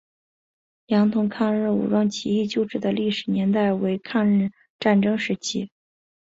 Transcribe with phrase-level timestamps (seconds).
[0.87, 5.69] 良垌抗日武装起义旧址的历史年代为抗日战争时期。